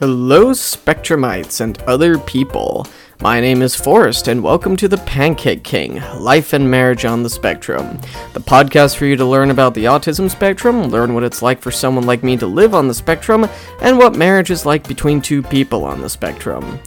[0.00, 2.86] Hello, Spectrumites and other people.
[3.20, 7.28] My name is Forrest, and welcome to the Pancake King Life and Marriage on the
[7.28, 8.00] Spectrum,
[8.32, 11.70] the podcast for you to learn about the autism spectrum, learn what it's like for
[11.70, 13.46] someone like me to live on the spectrum,
[13.82, 16.80] and what marriage is like between two people on the spectrum.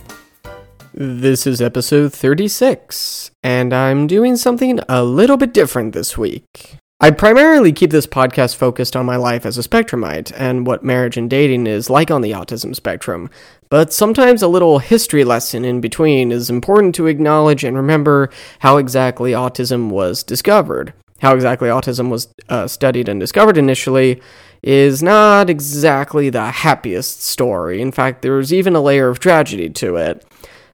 [0.92, 6.80] This is episode 36, and I'm doing something a little bit different this week.
[7.04, 11.18] I primarily keep this podcast focused on my life as a Spectrumite and what marriage
[11.18, 13.30] and dating is like on the autism spectrum,
[13.68, 18.78] but sometimes a little history lesson in between is important to acknowledge and remember how
[18.78, 20.94] exactly autism was discovered.
[21.20, 24.22] How exactly autism was uh, studied and discovered initially
[24.62, 27.82] is not exactly the happiest story.
[27.82, 30.26] In fact, there's even a layer of tragedy to it.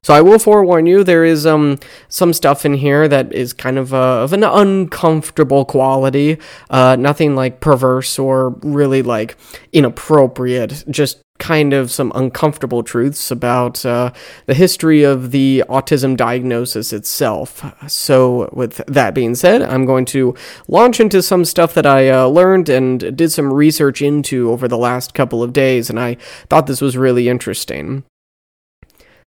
[0.02, 3.78] So I will forewarn you, there is um some stuff in here that is kind
[3.78, 6.38] of uh, of an uncomfortable quality.
[6.70, 9.36] Uh, nothing like perverse or really like
[9.72, 10.84] inappropriate.
[10.88, 14.12] Just kind of some uncomfortable truths about uh,
[14.46, 17.64] the history of the autism diagnosis itself.
[17.88, 20.36] So, with that being said, I'm going to
[20.68, 24.78] launch into some stuff that I uh, learned and did some research into over the
[24.78, 26.16] last couple of days, and I
[26.48, 28.04] thought this was really interesting.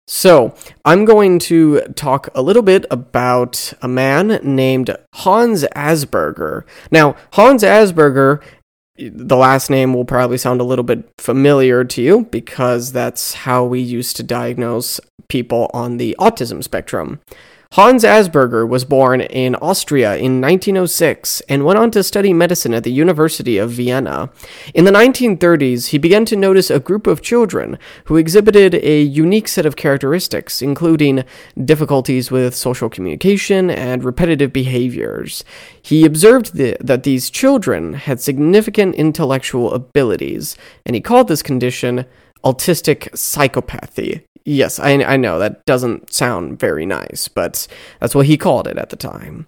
[0.07, 6.65] So, I'm going to talk a little bit about a man named Hans Asperger.
[6.91, 8.43] Now, Hans Asperger,
[8.99, 13.65] the last name will probably sound a little bit familiar to you because that's how
[13.65, 17.21] we used to diagnose people on the autism spectrum.
[17.75, 22.85] Hans Asperger was born in Austria in 1906 and went on to study medicine at
[22.85, 24.31] the University of Vienna.
[24.75, 29.49] In the 1930s, he began to notice a group of children who exhibited a unique
[29.49, 31.25] set of characteristics, including
[31.65, 35.43] difficulties with social communication and repetitive behaviors.
[35.83, 40.57] He observed the, that these children had significant intellectual abilities,
[40.87, 42.05] and he called this condition
[42.45, 44.23] autistic psychopathy.
[44.45, 47.67] Yes, I, I know that doesn't sound very nice, but
[48.01, 49.47] that's what he called it at the time.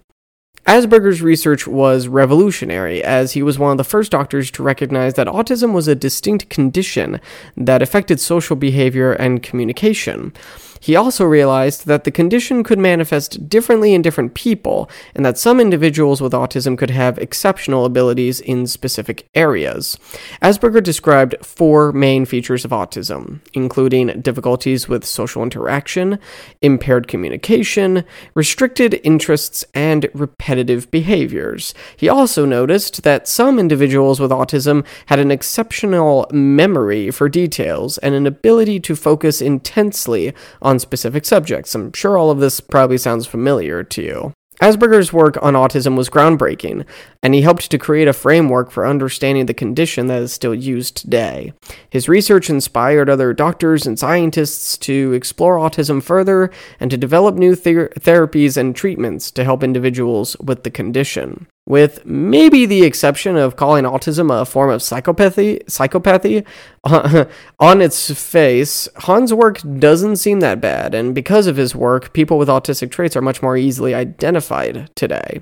[0.65, 5.27] Asperger's research was revolutionary, as he was one of the first doctors to recognize that
[5.27, 7.21] autism was a distinct condition
[7.55, 10.33] that affected social behavior and communication.
[10.79, 15.59] He also realized that the condition could manifest differently in different people, and that some
[15.59, 19.97] individuals with autism could have exceptional abilities in specific areas.
[20.41, 26.19] Asperger described four main features of autism, including difficulties with social interaction,
[26.61, 31.73] impaired communication, restricted interests, and repetitive behaviors.
[31.95, 38.13] He also noticed that some individuals with autism had an exceptional memory for details and
[38.15, 40.33] an ability to focus intensely
[40.67, 41.73] on specific subjects.
[41.73, 44.33] I'm sure all of this probably sounds familiar to you.
[44.61, 46.85] Asperger's work on autism was groundbreaking,
[47.23, 50.97] and he helped to create a framework for understanding the condition that is still used
[50.97, 51.53] today.
[51.89, 57.55] His research inspired other doctors and scientists to explore autism further and to develop new
[57.55, 63.57] ther- therapies and treatments to help individuals with the condition with maybe the exception of
[63.57, 66.45] calling autism a form of psychopathy psychopathy
[67.59, 72.37] on its face Hans' work doesn't seem that bad and because of his work people
[72.37, 75.41] with autistic traits are much more easily identified today.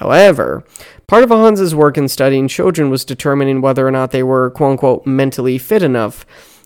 [0.00, 0.64] However
[1.08, 4.72] part of Hans's work in studying children was determining whether or not they were quote
[4.72, 6.24] unquote mentally fit enough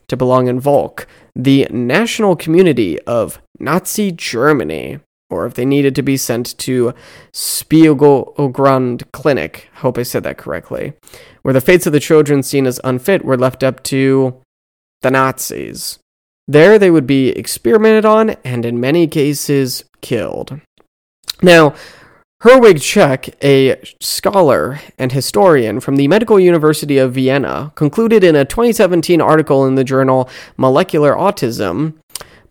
[0.08, 5.00] to belong in Volk the national community of Nazi Germany
[5.30, 6.92] or if they needed to be sent to
[7.32, 10.92] Spiegelgrund Clinic, hope I said that correctly,
[11.42, 14.40] where the fates of the children seen as unfit were left up to
[15.02, 15.98] the Nazis.
[16.46, 20.60] There they would be experimented on and in many cases killed.
[21.42, 21.74] Now,
[22.42, 28.46] Herwig Czech, a scholar and historian from the Medical University of Vienna, concluded in a
[28.46, 31.94] 2017 article in the journal Molecular Autism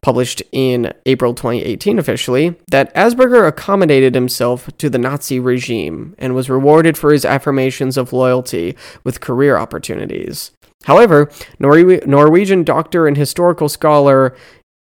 [0.02, 6.50] published in April 2018 officially, that Asperger accommodated himself to the Nazi regime and was
[6.50, 10.52] rewarded for his affirmations of loyalty with career opportunities.
[10.86, 11.30] However,
[11.60, 14.36] Nor- Norwegian doctor and historical scholar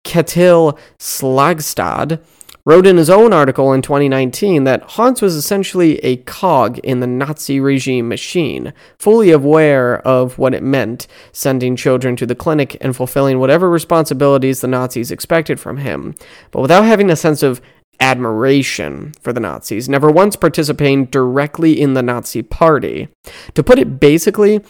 [0.05, 2.21] Ketil Slagstad
[2.69, 7.07] wrote in his own article in 2019 that Hans was essentially a cog in the
[7.07, 12.95] Nazi regime machine, fully aware of what it meant sending children to the clinic and
[12.95, 16.15] fulfilling whatever responsibilities the Nazis expected from him,
[16.51, 17.63] but without having a sense of
[18.01, 23.09] admiration for the Nazis, never once participating directly in the Nazi party.
[23.55, 24.63] To put it basically,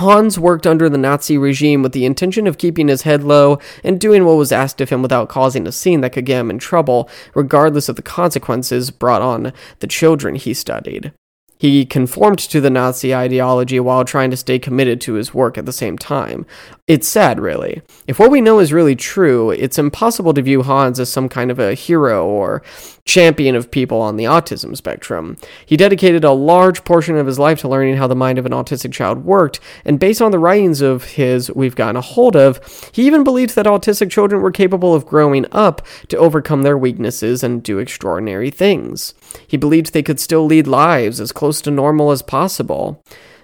[0.00, 4.00] Hans worked under the Nazi regime with the intention of keeping his head low and
[4.00, 6.58] doing what was asked of him without causing a scene that could get him in
[6.58, 11.12] trouble, regardless of the consequences brought on the children he studied.
[11.60, 15.66] He conformed to the Nazi ideology while trying to stay committed to his work at
[15.66, 16.46] the same time.
[16.88, 17.82] It's sad, really.
[18.06, 21.50] If what we know is really true, it's impossible to view Hans as some kind
[21.50, 22.62] of a hero or
[23.04, 25.36] champion of people on the autism spectrum.
[25.66, 28.52] He dedicated a large portion of his life to learning how the mind of an
[28.52, 32.58] autistic child worked, and based on the writings of his we've gotten a hold of,
[32.92, 37.42] he even believed that autistic children were capable of growing up to overcome their weaknesses
[37.42, 39.12] and do extraordinary things.
[39.46, 43.02] He believed they could still lead lives as close to normal as possible.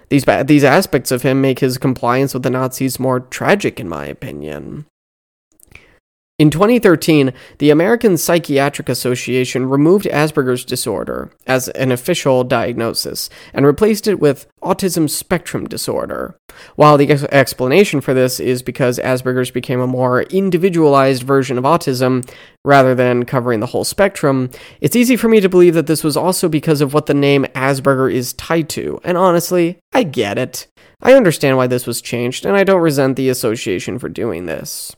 [0.09, 4.05] These, these aspects of him make his compliance with the Nazis more tragic, in my
[4.05, 4.85] opinion.
[6.39, 14.05] In 2013, the American Psychiatric Association removed Asperger's disorder as an official diagnosis and replaced
[14.05, 16.37] it with autism spectrum disorder.
[16.75, 21.63] While the ex- explanation for this is because Asperger's became a more individualized version of
[21.63, 22.29] autism
[22.63, 26.15] rather than covering the whole spectrum, it's easy for me to believe that this was
[26.15, 29.01] also because of what the name Asperger is tied to.
[29.03, 30.67] And honestly, I get it.
[31.01, 34.95] I understand why this was changed, and I don't resent the association for doing this.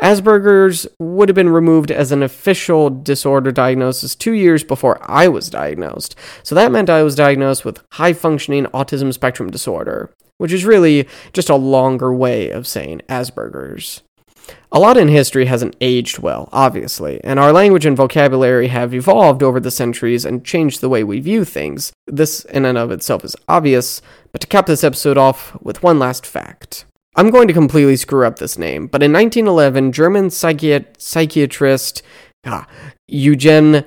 [0.00, 5.50] Asperger's would have been removed as an official disorder diagnosis two years before I was
[5.50, 6.16] diagnosed.
[6.42, 11.08] So that meant I was diagnosed with high functioning autism spectrum disorder, which is really
[11.32, 14.02] just a longer way of saying Asperger's.
[14.72, 19.42] A lot in history hasn't aged well, obviously, and our language and vocabulary have evolved
[19.42, 21.92] over the centuries and changed the way we view things.
[22.06, 25.98] This, in and of itself, is obvious, but to cap this episode off with one
[25.98, 26.86] last fact.
[27.14, 32.02] I'm going to completely screw up this name, but in 1911, German psychiat- psychiatrist
[32.46, 32.66] ah,
[33.06, 33.84] Eugen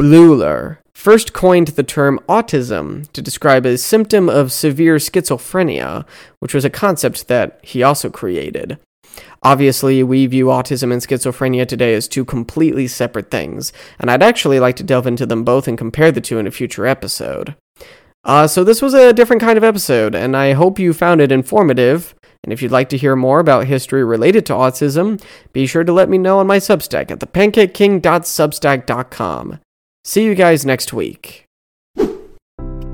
[0.00, 6.04] Bleuler first coined the term autism to describe a symptom of severe schizophrenia,
[6.40, 8.78] which was a concept that he also created.
[9.44, 14.60] Obviously, we view autism and schizophrenia today as two completely separate things, and I'd actually
[14.60, 17.54] like to delve into them both and compare the two in a future episode.
[18.24, 21.32] Uh, so, this was a different kind of episode, and I hope you found it
[21.32, 22.14] informative.
[22.44, 25.22] And if you'd like to hear more about history related to autism,
[25.52, 29.58] be sure to let me know on my Substack at thepancakeking.substack.com.
[30.04, 31.44] See you guys next week.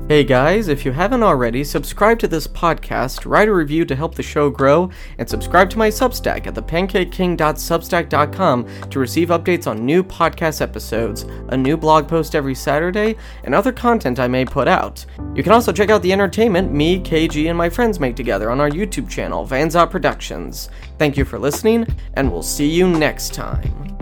[0.09, 4.15] Hey guys, if you haven't already, subscribe to this podcast, write a review to help
[4.15, 4.89] the show grow,
[5.19, 11.57] and subscribe to my Substack at thepancakeking.substack.com to receive updates on new podcast episodes, a
[11.57, 15.05] new blog post every Saturday, and other content I may put out.
[15.35, 18.59] You can also check out the entertainment me, KG, and my friends make together on
[18.59, 20.69] our YouTube channel, Vanzot Productions.
[20.97, 21.85] Thank you for listening,
[22.15, 23.98] and we'll see you next time.